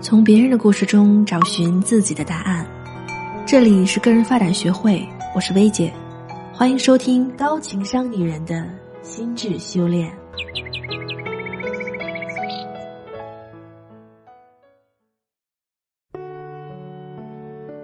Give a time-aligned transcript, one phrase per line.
[0.00, 2.64] 从别人的故事中找寻自己的答案。
[3.44, 5.04] 这里是个人发展学会，
[5.34, 5.92] 我是薇姐，
[6.52, 8.68] 欢迎收听高情商女人的
[9.02, 10.10] 心智修炼。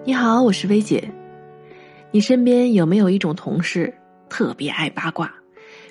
[0.05, 1.11] 你好，我是薇姐。
[2.13, 3.93] 你身边有没有一种同事
[4.29, 5.33] 特别爱八卦，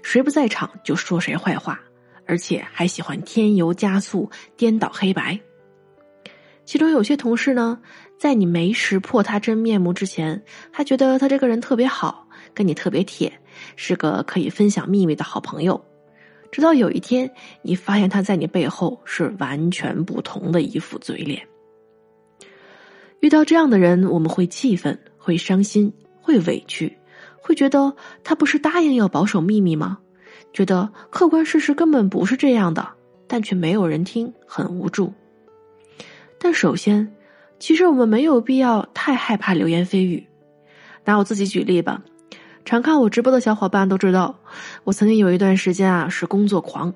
[0.02, 1.78] 谁不在场就说谁坏话，
[2.26, 5.38] 而且还喜欢添油加醋、颠倒黑白？
[6.66, 7.80] 其中有些同事呢，
[8.18, 10.42] 在你没识破他真面目之前，
[10.72, 13.32] 还觉得他这个人特别好，跟你特别铁，
[13.76, 15.84] 是个可以分享秘密的好朋友。
[16.52, 17.30] 直到有一天，
[17.64, 21.46] 你发现他在你背后是完全不同的一副嘴脸。
[23.20, 25.92] 遇到这样的人，我们会气愤，会伤心，
[26.22, 26.98] 会委屈，
[27.42, 29.98] 会觉得他不是答应要保守秘密吗？
[30.54, 32.88] 觉得客观事实根本不是这样的，
[33.28, 35.12] 但却没有人听，很无助。
[36.44, 37.10] 但首先，
[37.58, 40.28] 其实我们没有必要太害怕流言蜚语。
[41.06, 42.04] 拿我自己举例吧，
[42.66, 44.38] 常看我直播的小伙伴都知道，
[44.84, 46.94] 我曾经有一段时间啊是工作狂，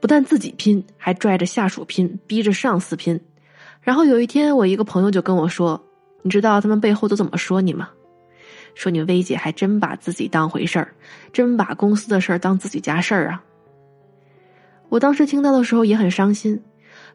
[0.00, 3.20] 不但自己拼，还拽着下属拼，逼着上司拼。
[3.80, 5.80] 然后有一天，我一个朋友就跟我说
[6.22, 7.88] ：“你知道他们背后都怎么说你吗？
[8.74, 10.92] 说你薇姐还真把自己当回事儿，
[11.32, 13.44] 真把公司的事儿当自己家事儿啊！”
[14.90, 16.60] 我当时听到的时候也很伤心。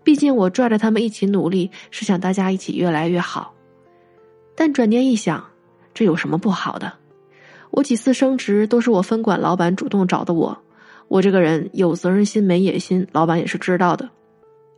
[0.04, 3.54] 毕竟我拽着他们一起努力，是想大家一起越来越好。
[4.56, 5.44] 但转念一想，
[5.94, 6.94] 这有什么不好的？
[7.72, 10.58] 我几次升职都是我分管老板主动找的我。
[11.08, 14.10] 我这个人有责任心没野心，老板也是知道的。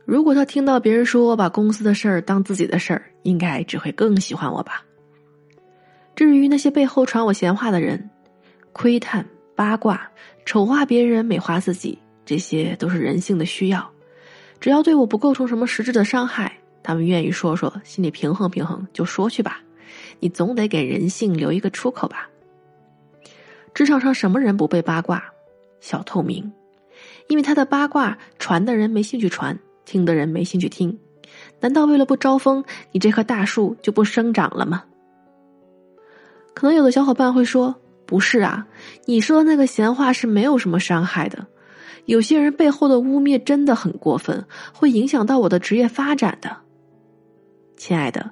[0.04, 4.84] 如果他听到别人说我把公司的事儿当自己的事儿，应该只会更喜欢我吧。
[6.14, 8.08] 至于那些背后传我闲话的人，
[8.72, 10.10] 窥探、八卦、
[10.44, 13.90] 丑化别人、美化自己，这些都是人性的需要。
[14.60, 19.60] 只要对我不构成什么实质的伤害，他们愿意说说，心里平衡平衡就说去吧。
[20.20, 22.28] 你总得给人性留一个出口吧。
[23.74, 25.22] 职场上什么人不被八卦？
[25.80, 26.52] 小透明，
[27.28, 30.98] 因为他的八卦传的人没兴趣传，听的人没兴趣听。
[31.60, 34.84] 难道为了不招风，你这棵大树就不生长了吗？
[36.54, 37.74] 可能有的小伙伴会说
[38.06, 38.66] ：“不是啊，
[39.04, 41.46] 你说的那个闲话是没有什么伤害的。”
[42.04, 46.56] 有些人背后的污蔑真的很过分，会影响到我的职业发展的。
[47.76, 48.30] 亲爱的，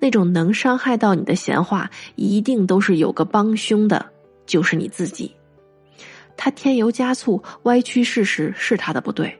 [0.00, 4.06] 那种能伤害到你的闲话，一定都是有个帮凶的，
[4.46, 5.34] 就是你自己。
[6.36, 9.38] 他添油加醋、歪曲事实是他的不对，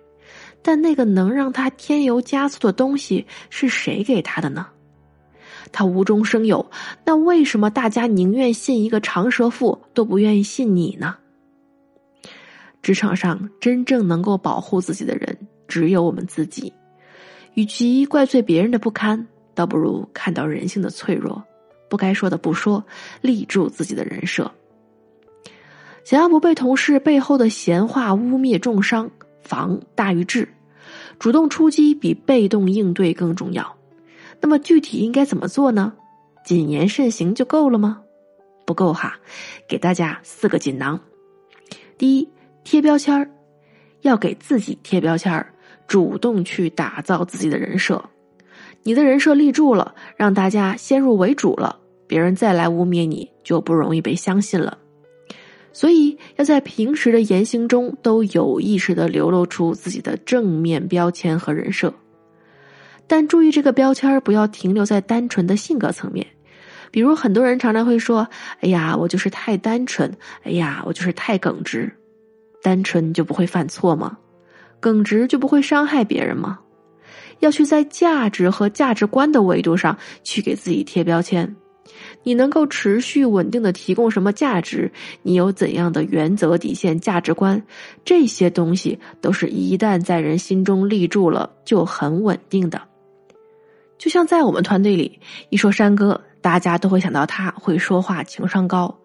[0.62, 4.66] 但那个能让他添油加醋的东西是谁给他的呢？
[5.72, 6.70] 他无中生有，
[7.04, 11.16] 那为什么大家宁愿信一个长舌妇，都不愿意信你呢？
[12.86, 15.36] 职场上真正能够保护自己的人，
[15.66, 16.72] 只有我们自己。
[17.54, 19.26] 与其怪罪别人的不堪，
[19.56, 21.42] 倒不如看到人性的脆弱，
[21.90, 22.86] 不该说的不说，
[23.20, 24.48] 立住自己的人设。
[26.04, 29.10] 想要不被同事背后的闲话污蔑重伤，
[29.40, 30.48] 防大于治，
[31.18, 33.76] 主动出击比被动应对更重要。
[34.40, 35.92] 那么具体应该怎么做呢？
[36.44, 38.00] 谨言慎行就够了吗？
[38.64, 39.18] 不够哈，
[39.68, 41.00] 给大家四个锦囊。
[41.98, 42.28] 第一。
[42.66, 43.30] 贴标签儿，
[44.00, 45.54] 要给自己贴标签儿，
[45.86, 48.04] 主动去打造自己的人设。
[48.82, 51.78] 你的人设立住了，让大家先入为主了，
[52.08, 54.76] 别人再来污蔑你就不容易被相信了。
[55.72, 61.94] 所以要在平时的言行中都有意识的流露出自己的正面标签和人设。
[63.06, 66.26] 但注意，这个标签儿不要停留在单纯的性格层面。
[66.90, 68.26] 比如，很多人常常会说
[68.60, 70.12] ：“哎呀，我就是太单纯。
[70.42, 71.92] ”“哎呀，我就是太耿直。”
[72.66, 74.18] 单纯就不会犯错吗？
[74.80, 76.58] 耿直就不会伤害别人吗？
[77.38, 81.54] 要去在价值和价值观的维度上去给自己贴标签。
[82.24, 84.90] 你能够持续稳定的提供什么价值？
[85.22, 87.62] 你有怎样的原则、底线、价值观？
[88.04, 92.82] 这些东西都是一旦在人心中立住了，就很稳定的。
[93.96, 95.20] 就像在我们团队里，
[95.50, 98.98] 一说山哥，大家都会想到他会说话，情商高。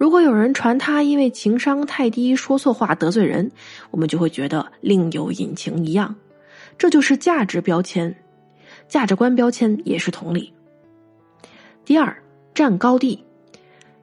[0.00, 3.50] 如果有人传他因为情商太低说错话得罪人，
[3.90, 6.16] 我们就会觉得另有隐情一样。
[6.78, 8.16] 这就是价值标签，
[8.88, 10.50] 价值观标签也是同理。
[11.84, 12.16] 第二，
[12.54, 13.22] 占高地，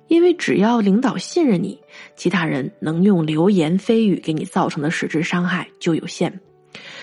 [0.07, 1.79] 因为只要领导信任你，
[2.15, 6.39] 其他人能用流言蜚语给你造成的实质伤害就有限，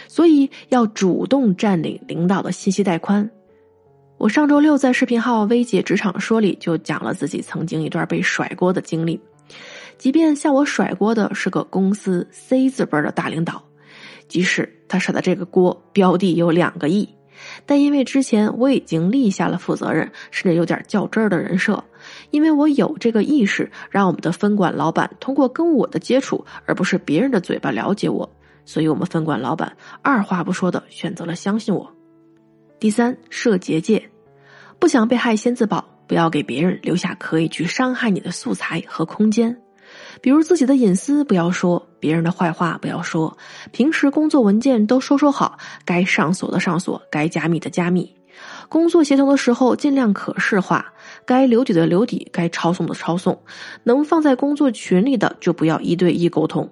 [0.07, 3.29] 所以要主动占领领导的信息带宽。
[4.17, 9.21] 我上周六在视频号“薇姐职场说”里就讲了自己曾经一段被甩锅的经历。
[9.99, 13.63] 即便向我甩锅的是个公司 C 字辈的大领导，
[14.29, 17.09] 即使他甩的这个锅标的有两个亿，
[17.67, 21.83] 但因为之前我已经立下了负责任，甚至有点较真儿的人设，
[22.31, 28.29] 因为我有这个意识，让我们的分管老板通过跟我的接触，而不是别人的嘴巴了解我，
[28.65, 31.93] 所以我们分管老板二话不说的选择了相信我。
[32.85, 34.11] 第三，设结界，
[34.79, 39.59] 不想被害先自保，不要给别人留下可以去伤害你的素材和空间。
[40.21, 43.39] 比如自己的隐私不要说，别人的坏话不要说，
[43.73, 48.15] 平时工作文件都收收好，该上锁的上锁，该加密的加密。
[48.69, 50.93] 工作协同的时候尽量可视化，
[51.25, 53.43] 该留底的留底，该抄送的抄送，
[53.85, 56.71] 能放在工作群里的就不要一对一沟通。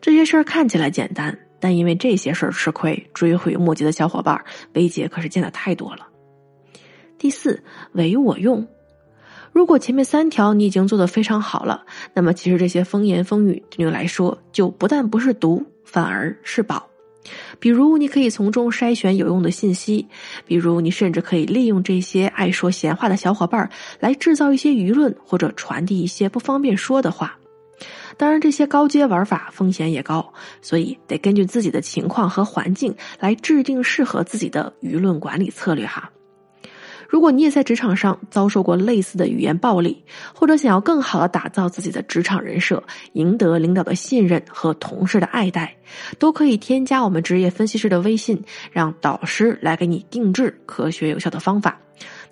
[0.00, 4.38] 这些事儿看起来简单，但因为这些事儿吃亏、追悔莫及的小伙伴，
[4.74, 6.06] 薇姐可是见的太多了。
[7.16, 7.58] 第四，
[7.92, 8.68] 唯我用。
[9.50, 11.82] 如果前面三条你已经做得非常好了，
[12.12, 16.86] 那么其实这些风言风语对你来说就不但不是毒，反而是宝。
[17.58, 20.06] 比如，你可以从中筛选有用的信息；
[20.46, 23.70] 比如，你甚至可以利用这些爱说闲话的小伙伴
[24.00, 27.38] 来制造一些舆论，或者传递一些不方便说的话。
[28.16, 30.32] 当然，这些高阶玩法风险也高，
[30.62, 36.10] 所以得根据自己的情况和环境来制定适合自己的舆论管理策略哈。
[37.14, 40.02] 如果你也在职场上遭受过类似的语言暴力，
[40.34, 42.82] 或者想要更好的打造自己的职场人设，
[43.12, 45.76] 赢得领导的信任和同事的爱戴，
[46.18, 51.80] 都可以添加我们职业分析师的微信，让导师来给你定制科学有效的方法。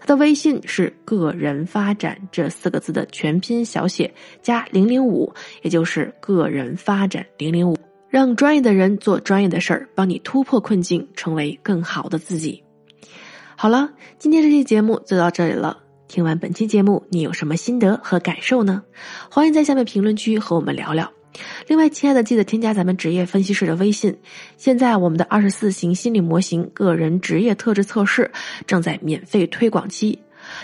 [0.01, 4.13] 他的微信是“个人发展”这四个字的全拼小写
[4.43, 5.33] 加零零五，
[5.63, 7.79] 也就是“个人发展零零五”，
[8.11, 12.62] 让专业的人做专业的事儿，帮你突破困境，成为更好的自己。
[13.63, 15.79] 好了，今天这期节目就到这里了。
[16.09, 18.83] 听完本期节目，你有什么心得和感受呢？
[19.31, 21.13] 欢迎在下面评论区和我们聊聊。
[21.69, 24.19] 另外，亲爱的，记得添加咱们职业分析师的微信。
[24.57, 28.29] 现在我们的二十四型心理模型个人职业特质测试
[28.67, 30.19] 正在免费推广期。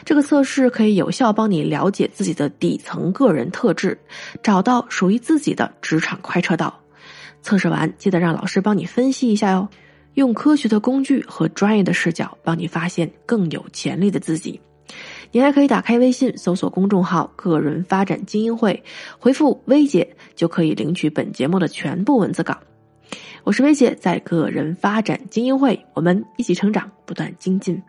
[0.04, 3.96] 这个测试可以有效帮你了解自己的底层个人特质，
[4.42, 6.80] 找到属于自己的职场快车道。
[7.42, 9.68] 测试完，记得让老师帮你分析一下哟。
[10.18, 14.60] 用科学的工具和专业的视角，帮你发现更有潜力的自己。
[15.30, 18.82] 你还可以打开微信，搜索公众号“个人发展精英会”，
[19.16, 22.58] 回复“薇姐”就可以领取本节目的全部文字稿。
[23.44, 27.80] 我是薇姐，在个人发展精英会，我们一起成长，不断精进。